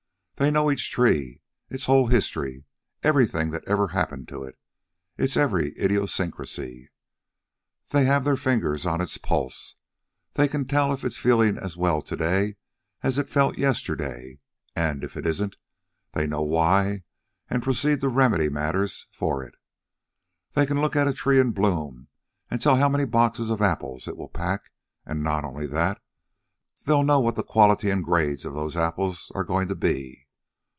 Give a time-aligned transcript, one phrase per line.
[0.35, 1.39] They know each tree,
[1.69, 2.65] its whole history,
[3.03, 4.57] everything that ever happened to it,
[5.15, 6.89] its every idiosyncrasy.
[7.91, 9.75] They have their fingers on its pulse.
[10.33, 12.55] They can tell if it's feeling as well to day
[13.03, 14.39] as it felt yesterday.
[14.75, 15.57] And if it isn't,
[16.13, 17.03] they know why
[17.47, 19.53] and proceed to remedy matters for it.
[20.55, 22.07] They can look at a tree in bloom
[22.49, 24.71] and tell how many boxes of apples it will pack,
[25.05, 26.01] and not only that
[26.87, 30.25] they'll know what the quality and grades of those apples are going to be.